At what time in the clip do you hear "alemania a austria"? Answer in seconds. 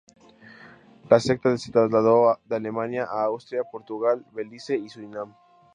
2.55-3.63